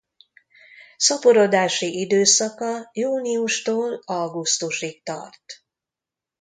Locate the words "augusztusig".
4.05-5.03